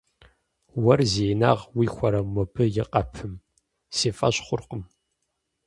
-Уэр 0.83 0.99
зи 1.11 1.23
инагъ 1.31 1.63
уихуэрэ 1.77 2.21
мобы 2.33 2.63
и 2.79 2.81
къэпым? 2.91 3.33
Си 3.95 4.09
фӏэщ 4.17 4.35
хъуркъым. 4.45 4.83